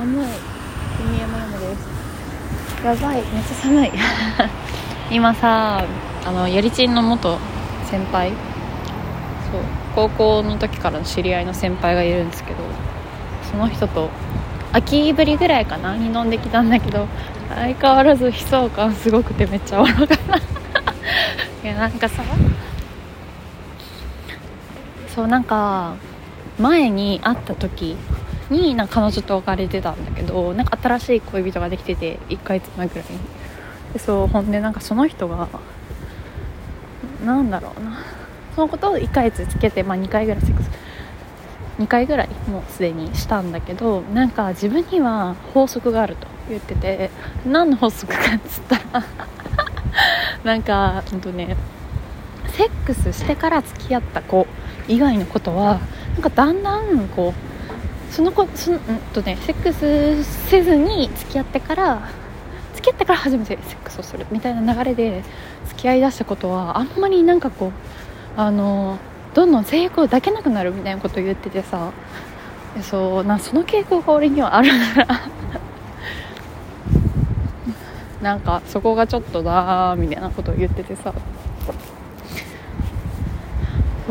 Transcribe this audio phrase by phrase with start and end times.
[0.00, 0.26] 寒い
[0.96, 2.84] 君山山です。
[2.86, 3.90] やばいめっちゃ寒い。
[5.12, 5.84] 今さ
[6.24, 7.36] あのやりちんの元
[7.90, 8.30] 先輩。
[8.30, 8.34] そ
[9.58, 9.60] う
[9.94, 12.58] 高校の時からの知り合いの先輩がいるんですけど
[13.50, 14.08] その人と
[14.72, 15.94] 秋ぶりぐらいかな？
[15.96, 17.06] に飲んできたんだけど
[17.54, 20.14] 相変わらず悲壮感すごくてめっちゃおろかった
[21.68, 22.22] いやなんかさ
[25.14, 25.92] そうなんか
[26.58, 27.96] 前に会った時
[28.50, 33.18] になんか彼女と別れてたんだけどなんか新しい恋人ができてて1ヶ月前ぐらいに。
[33.92, 35.48] でそうほんでなんかその人が
[37.24, 37.98] なんだろうな。
[38.54, 40.70] そのことを1ヶ月つけて、まあ、2回ぐらいセックス
[41.78, 47.10] 2回ぐらいもうすでにしたんだけどなんか自分には法則があると言ってて
[47.46, 49.04] 何の法則かっつったら
[50.44, 51.56] なんかほんとね
[52.48, 54.46] セックスしてから付き合った子
[54.88, 55.80] 以外のことは
[56.14, 57.49] なんかだんだんこう
[58.10, 58.80] その子そのん
[59.12, 62.10] とねセックスせずに付き合ってから
[62.74, 65.22] 付き合ってから初めてセックスをするみたいな流れで
[65.68, 68.98] 付き合いだしたことはあんまりなんかこうあの
[69.34, 71.92] どんどん性欲を抱けなくなるみたいなことを言っててさ
[72.82, 75.06] そうなその傾向が俺にはあるなら
[78.22, 81.12] なんかそこがちょっとだーみたいなことを言っててさ。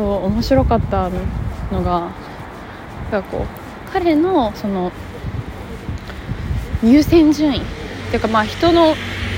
[0.00, 1.10] そう面白かった
[1.70, 2.10] のが
[3.12, 3.59] なんかこう
[3.92, 4.92] 彼のその
[6.82, 7.62] 優先順位っ
[8.10, 8.94] ていうかまあ人の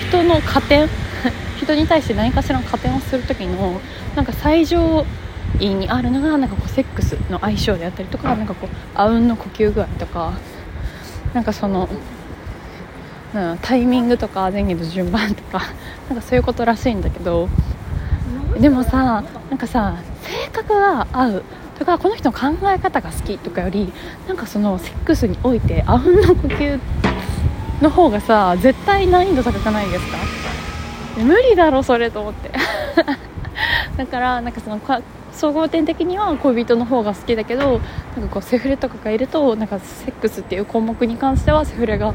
[0.09, 0.89] 人の加点
[1.61, 3.81] 人に対して何かしらの加点をする時の
[4.15, 5.05] なんか最上
[5.59, 10.33] 位にあるのがなんかこうセックスの相性であったりとかなんかこうあうんの呼吸具合とか
[11.35, 11.89] なんかその
[13.35, 15.63] うんタイミングとか前後の順番とか
[16.09, 17.49] なんかそういうことらしいんだけど。
[18.61, 21.43] でもさなんかさ性格が合う
[21.83, 23.93] とかこの人の考え方が好きとかより
[24.29, 26.79] なんかそのセックスにおいてあうんの呼吸
[27.81, 30.17] の方がさ絶対難易度高くないですか？
[31.25, 32.51] 無理だろそれと思って。
[33.99, 34.81] だからなんかその
[35.33, 37.81] 総合点的には恋人の方が好きだけど
[38.17, 42.15] なんかこうセフレとかがいるとなんかセックスっていう項目に関してはセフレが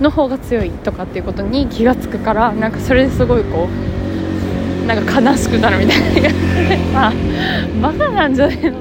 [0.00, 3.68] の方が強いとかっていうことに気が付くからなんかそれですごいこ
[4.82, 6.30] うなんか悲しくなるみたいな。
[7.08, 7.12] あ
[7.82, 8.80] バカなんじゃねえの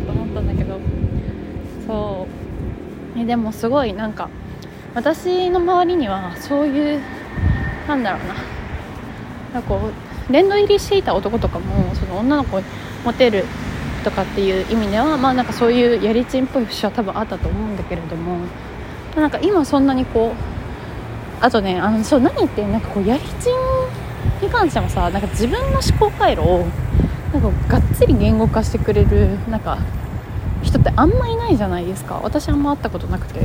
[3.25, 4.29] でもすごいなんか
[4.93, 7.01] 私の周りにはそういう
[7.87, 8.35] なんだろうな。
[9.53, 9.89] なんかこ
[10.29, 12.65] う殿堂入りしていた男とかもその女の子に
[13.05, 13.45] モテる
[14.03, 18.39] とかっていう意味ではまあなんかそういうやりちんっぽい節は多分あったと思うんだけれども
[19.15, 26.65] なんか今そんなにこうあとねあのそう何言ってなんかこうやりちんに関してもさなんか自分の思考回路を
[27.31, 29.77] なんかがっつり言語化してくれるなんか
[30.65, 32.19] 人ってあんまいないじゃないですか。
[32.23, 33.41] 私あんま会ったことなくて。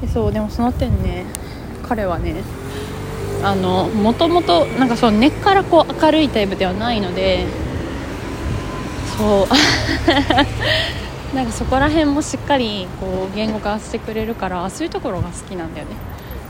[0.00, 1.24] でそうでもその点ね
[1.88, 2.42] 彼はね
[3.42, 7.46] あのもともとなんかそう根っからこう明るいタイプではないので
[9.16, 9.46] そう。
[11.34, 15.94] なんかそこら辺もしっかりこう言語化してくれるからそういうところが好きなんだよね。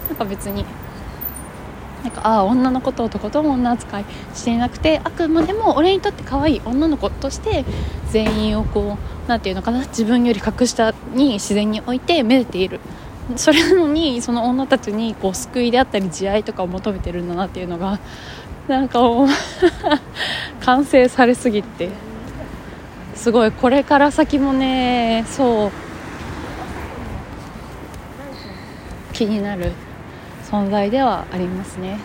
[0.08, 0.64] なんか別に
[2.02, 4.04] なんかああ女のことをとことん女扱い
[4.34, 7.64] していなくてあくまでも俺にとって可愛い女の子として
[8.10, 12.80] 全員をこうなんていうのかな自分より格下に自然に置いてめでている
[13.36, 18.00] それなのにその女たちにこう救いであったり慈愛とかを求めてるんだなっていうのが
[18.68, 19.28] なんかもう
[20.60, 21.88] 完成されすぎて。
[23.14, 25.70] すごいこれから先もねそう
[29.12, 29.70] 気になる
[30.52, 31.98] 存在ではありますね。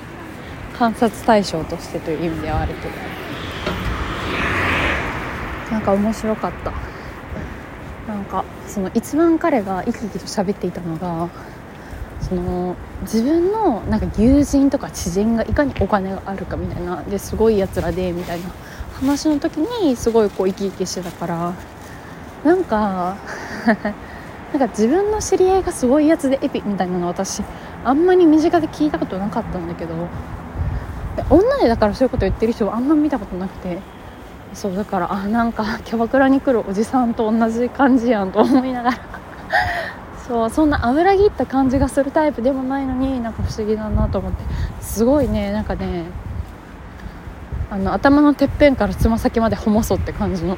[0.79, 2.93] 観察対象としてという意味ではあるけど。
[5.69, 6.71] なんか面白かった。
[8.07, 11.27] なんかその一番彼が生き生きと喋っていたのが
[12.21, 18.47] その自分のなんか友人とか知人がいかにお金があるかみたいなですごいやつらでみたいな
[18.93, 21.53] 話の時にすごいこう生き生きしてたから
[22.45, 23.17] なんか
[23.67, 27.43] なんか自分の知り合いがすごいやつでエピみたいなの私
[27.83, 29.93] あんまり身近で聞いたことなかったんだけど
[31.29, 33.79] 女でだからそういうこと言ってる人はあんま見たことなくて
[34.53, 38.97] そうだからあなんかキャバクラに来るおじさんと同じ感じやんと思いながら。
[40.27, 44.43] そうそんな油切った感じがするタイプでもないのになんか不思議だなと思って。
[44.81, 46.03] すごいねなんかね
[47.69, 50.57] あの頭のてっぺんからつま先までホモソって感じの。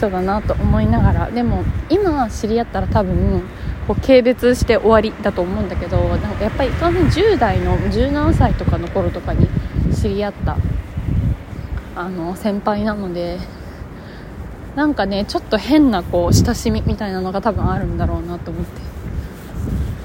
[0.00, 3.42] 人だなと思いながらでも今知り合ったら多分
[3.86, 9.48] こう軽蔑して終わりだと思うんだけどなんかやっぱり完全10代の17歳とかの頃とかに
[9.94, 10.56] 知り合った
[11.96, 13.38] あの先輩なので
[14.76, 18.90] なんかねちょっと変なこう親しみみたいなのが多分あるんだろうなと思って。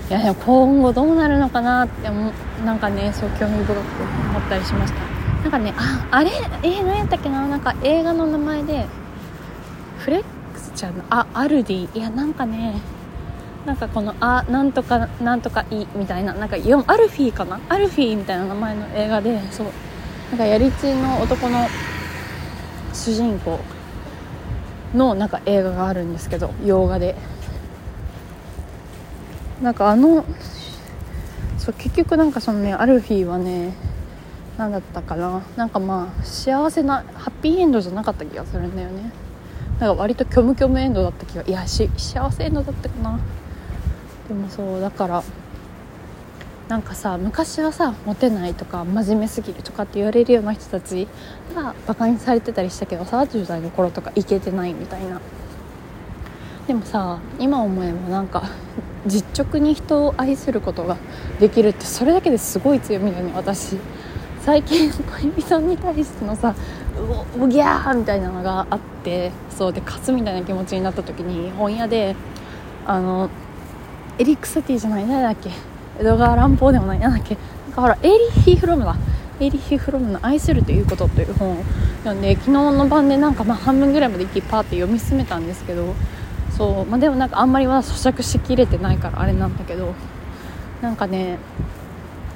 [0.08, 2.32] いやでも今後どうなるのかなって思
[2.64, 5.00] なんかねそう興味深く思ったりしました。
[5.42, 6.32] なんかねああれ？
[6.62, 7.48] えー、何やったっけな？
[7.48, 8.86] なんか映画の名前で
[10.06, 10.24] フレッ
[10.54, 11.98] クスちゃんのあアルディ。
[11.98, 12.80] いやなんかね
[13.66, 17.60] なんかこのあなんとかなんとかいみたいななんか4アルフィーかな？
[17.70, 19.68] アルフィーみたいな名前の映画でそう。
[20.30, 21.68] なんかやりちんの男の
[22.94, 23.60] 主人公
[24.94, 27.16] のなんか映画があるんですけど洋画で。
[29.64, 30.24] なんかあの
[31.58, 33.74] そう結局なんかそのねアルフィーはね
[34.60, 35.42] 何だったかな？
[35.56, 39.12] なんかまあ幸せなハッピーエンドじゃなかった気がするんだよね。
[39.80, 43.20] なんか割と虚無虚無エンドだった気がいやし幸せエンドだったかな。
[44.28, 45.24] でもそうだから
[46.68, 51.08] なんかさ昔はさモテないとか真面目すぎるとかって言われるような人たち
[51.54, 55.22] がバカにされてたりしたけどさ10代の頃とかイケてないみたいな。
[56.66, 58.50] でもさ今思えばなんか
[59.06, 60.98] 実直に人を愛することが
[61.40, 63.78] できるってそれだけですごい強みだね私。
[64.46, 66.54] 最近恋人に対してのさ
[67.36, 72.16] うおギャーみたいなのがあってそうで勝つみたいな気持ちになった時に本屋で
[72.86, 73.32] あの
[74.20, 75.50] エリック・サティじゃない誰だっけ
[76.00, 78.96] 江戸川乱歩でもないなんだっけなんかほらエイリヒ・フロムだ。
[79.40, 81.64] エリヒ・フロムの「愛するということ」という本を
[82.04, 85.94] 読んで昨日の晩でなんかまあ半分ぐらいまで一気パーって読み進めたんですけど
[86.56, 89.94] そう、まあ、でもなんかあんまりまだ咀嚼しきれてないからあれなんだけど
[90.82, 91.38] なんかね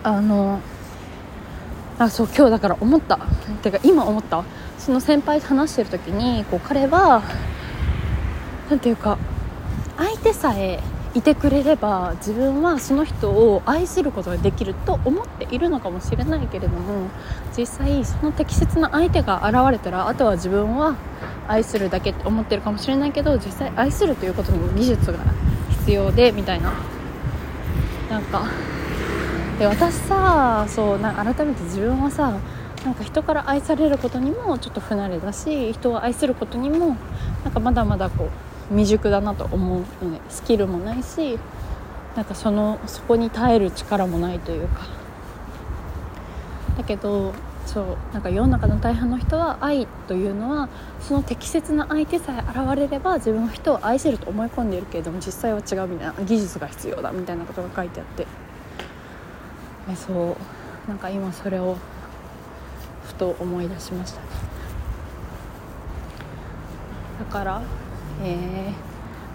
[0.03, 0.59] あの
[2.00, 3.19] あそう今日だから思った。
[3.62, 4.44] てか今思った。
[4.78, 7.22] その先輩と話してる時にこう彼は
[8.69, 9.18] 何ていうか
[9.98, 10.80] 相手さえ
[11.13, 17.10] いてくれれば自分はその人を愛することができると思っているのかもしれないけれども
[17.57, 20.96] 実際その適切な相手が現れたらあとは自分は
[21.48, 25.18] 愛するだけって思ってるかもしれないけど実際愛するということにも技術が
[25.81, 26.74] 必要でみたいな。
[28.10, 28.44] なんか
[29.59, 32.39] で私さそうな改めて自分はさ
[32.85, 36.95] なんか人から愛されることにもちょっと不慣れだし人を愛することにも
[37.44, 38.29] なんかまだまだこ
[38.71, 41.38] う未熟だなと思うのでスキルもないし
[42.15, 44.88] なんかそのそこに耐える力もないというか。
[46.77, 47.33] だけど
[47.65, 50.69] そうなんか世の中の大半の人は愛というのは
[51.01, 58.49] その適切な相手さえ現れれば自分は人を愛せると思い込んでいるけれども実際は違うみたいな技術が必要だみたいなことが書いてあって。
[59.89, 60.89] えそう。
[60.89, 61.77] なんか今それを
[63.03, 64.27] ふと思い出しましたね。
[67.19, 67.62] だから
[68.24, 68.74] えー、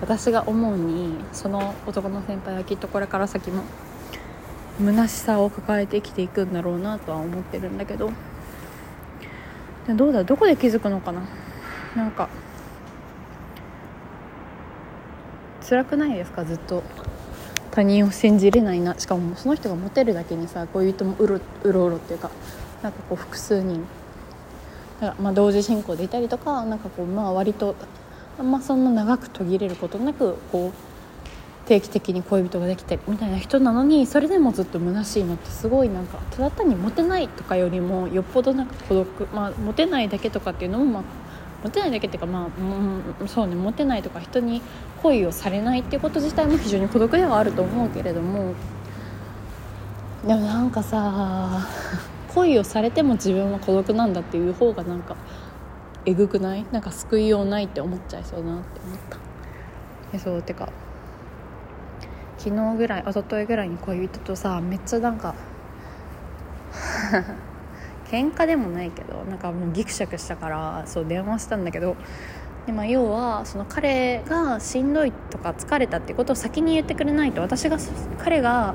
[0.00, 3.62] 私が思うにその男の先輩はきっとこれから先も
[4.78, 8.10] 虚しさを抱えて生きていくんだろうなとは思ってるんだけど
[9.88, 11.22] どうだどこで気づくのかな。
[11.94, 12.28] なんか
[15.66, 16.82] 辛くないですかずっと。
[17.74, 18.96] 他人を信じれないな。
[18.98, 22.30] しかもその人がモテるだけにさ恋人もうろうろうろっていうか
[22.82, 23.84] なんかこう複数人。
[25.00, 27.74] だからまあ同時進行でいたりとかなんかこうまあ割と
[28.38, 41.02] あんまそんな長く途切れることなくこう定期的に恋人ができたりみたいな人なのにそれでもずっと虚しいのってすごいなんかただ単にモテないとかよりもよっぽどなんか孤独まあモテないだけとかっていうのもまあ
[41.64, 42.46] モテないだけっていうかまあ、
[43.20, 44.62] うん、そうねモテないとか人に
[45.02, 48.54] 恋をされないっていうこと自体も非常に孤独ではあると思うけれども
[50.26, 51.66] でもなんかさ
[52.34, 55.16] 恋をされても自分は孤独なんだっていう方がなんか
[56.06, 56.66] えぐくない？
[56.70, 59.16] なんか救いようないって思っちゃいそうなって思った。
[60.12, 60.68] えそうてか
[62.36, 65.34] 昨日ぐらい一昨日ぐらいに恋人とさめっちゃなんか
[68.10, 71.96] 喧嘩でもないけどなんかもうギクシャクしたからそう電話したんだけど
[72.66, 77.78] で、まあ、要はその彼がしんどいとか疲れたってことを先に言ってくれないと私が
[78.18, 78.74] 彼が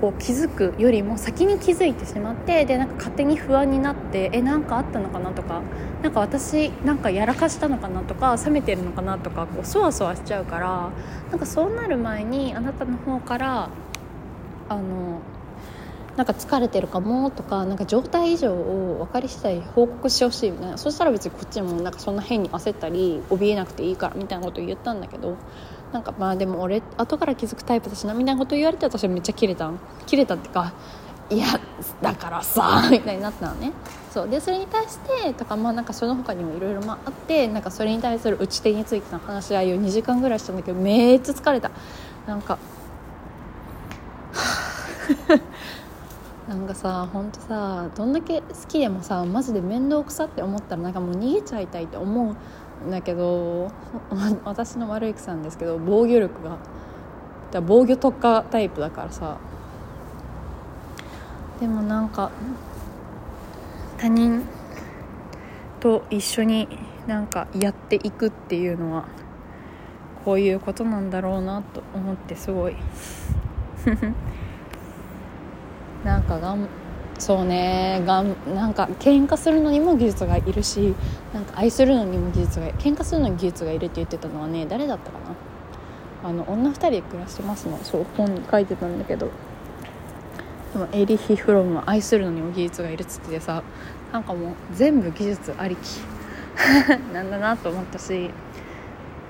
[0.00, 5.62] こう気づくよりも先に気づいてしまってでなんか勝手に不安になってえなんかあったのかなとか
[6.02, 10.90] なんか私なんかやらかしたのかなとか冷めてるのかなとかこうそわそわしちゃうから
[11.30, 13.70] なんかそうなる前にあなたの方から
[14.68, 15.20] あの
[16.18, 20.76] なんか疲れてるかもとかなんか状態異常を分かり次第報告してほしいみたいな。
[20.76, 25.36] そしたら別にこっちもなんかそんな変に焦ったり怯えなくていいからみたいなことを言ったんだけど
[25.92, 29.70] なんかまあでも俺後から気づくタイプだしなみたいなこと言われて私はめっちゃキレた
[30.06, 30.72] キレたってか
[31.30, 31.46] いや
[32.02, 33.72] だからさ みたいになったのね。
[34.12, 34.28] そう。
[34.28, 41.70] でそれに対してとかまあなんかその他にもいろいろあってなんかそれに対する打ち手についての話し合いを2時間ぐらいしたんだけどめっちゃ疲れた。
[42.26, 42.58] なんか
[46.48, 52.36] なんかさほんとさどんだけ好きでもさマジで面倒くさって思ったらなんかもう逃げちゃいたいって思
[52.84, 53.70] うんだけど
[54.44, 56.56] 私の悪い癖なんですけど防御力が
[57.50, 59.36] だ防御特化タイプだからさ。
[61.60, 62.30] でもなんか
[63.96, 64.44] 他人
[65.80, 66.68] と一緒に
[67.08, 69.06] なんかやっていくっていうのは
[70.24, 72.76] こういうことなんだろうなと思ってすごい。
[76.04, 76.68] なんかがん
[77.18, 80.94] そうねがんなんか喧嘩するのにも技術がいるし
[81.34, 85.18] なんか愛するのにも技術が喧嘩するのに技術がいるって言ってたのはね誰だったか
[86.22, 86.28] な？
[86.28, 87.78] あの女2人で暮らしてますの。
[87.78, 89.30] そう本に書いてたんだけど。
[90.72, 93.62] でもエリヒ・フロムは愛するのにも技術がいるっつっててさ
[94.12, 96.00] なんかもう全部技術ありき。
[97.12, 98.30] なんだなと思ったし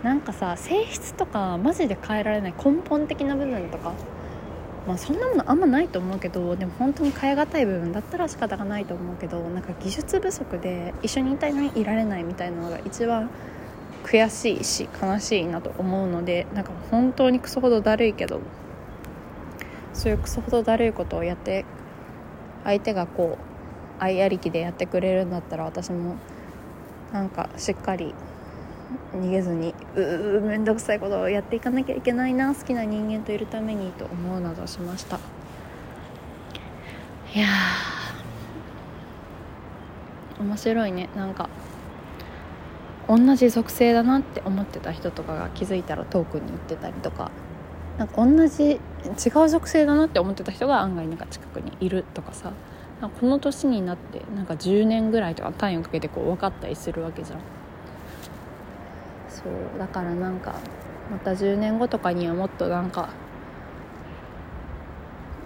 [0.03, 3.93] なんかさ性質とかマジで変えられない根本的な部分とか
[4.89, 13.29] まあ、そんなものあんまないと思うけどでも本当に変え難い部分だったら仕方がないと思うけどなんか技術不足で一緒にいたいのにいられないみたいなのが一番
[14.03, 18.41] 悔しいし悲しいなと思うのでなんか本当にクソほどだるいけど
[19.93, 21.67] そういうクソほどだるいことをやって
[22.65, 26.17] 相手がこう愛ありきでやってくれるんだったら私も
[27.13, 28.15] なんかしっかり
[29.13, 35.19] 逃げずにうう面倒くさいことをやっていかなきゃいけないな好きな人間といるためにと思うなどしました。
[37.35, 37.47] いや
[40.41, 41.09] 面白いね。
[41.15, 41.49] なんか
[43.09, 47.31] 同じ属性だなって思ってた人とかが気づいたら遠くに行ってたりとか。
[47.99, 48.79] なんか同じ違
[49.45, 52.53] う属性だなって思ってた人が案外なんか近くにいるとかさ。
[53.21, 57.39] この年になってなんか10年ぐらいとか単位をかけてこう分かったりするわけじゃん。
[59.49, 60.57] そうだからなんか
[61.11, 63.09] また10年後とかにはもっとなんか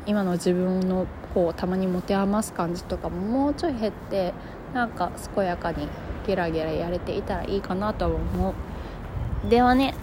[0.06, 4.34] 今の自分のこうたまに持て余す感じとかももうちょい減って
[4.74, 5.86] なんか健やかに
[6.26, 9.48] ゲラゲラやれていたらいいかなとは思う。
[9.48, 9.94] ではね